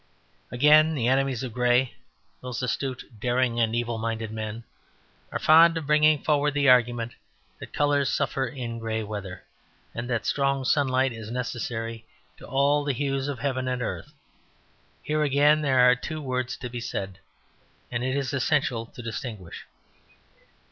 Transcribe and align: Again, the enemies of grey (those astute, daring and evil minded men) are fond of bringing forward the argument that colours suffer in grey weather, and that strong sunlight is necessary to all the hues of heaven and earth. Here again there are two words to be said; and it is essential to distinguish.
Again, 0.49 0.95
the 0.95 1.07
enemies 1.07 1.43
of 1.43 1.53
grey 1.53 1.93
(those 2.41 2.63
astute, 2.63 3.03
daring 3.19 3.59
and 3.59 3.75
evil 3.75 3.99
minded 3.99 4.31
men) 4.31 4.63
are 5.31 5.37
fond 5.37 5.77
of 5.77 5.85
bringing 5.85 6.23
forward 6.23 6.55
the 6.55 6.69
argument 6.69 7.13
that 7.59 7.71
colours 7.71 8.09
suffer 8.11 8.47
in 8.47 8.79
grey 8.79 9.03
weather, 9.03 9.43
and 9.93 10.09
that 10.09 10.25
strong 10.25 10.65
sunlight 10.65 11.13
is 11.13 11.29
necessary 11.29 12.03
to 12.37 12.47
all 12.47 12.83
the 12.83 12.93
hues 12.93 13.27
of 13.27 13.37
heaven 13.37 13.67
and 13.67 13.83
earth. 13.83 14.11
Here 15.03 15.21
again 15.21 15.61
there 15.61 15.87
are 15.87 15.95
two 15.95 16.19
words 16.19 16.57
to 16.57 16.69
be 16.71 16.79
said; 16.81 17.19
and 17.91 18.03
it 18.03 18.15
is 18.15 18.33
essential 18.33 18.87
to 18.87 19.03
distinguish. 19.03 19.67